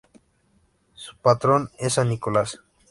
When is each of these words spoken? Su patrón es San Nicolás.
Su 0.95 1.15
patrón 1.17 1.69
es 1.77 1.93
San 1.93 2.09
Nicolás. 2.09 2.59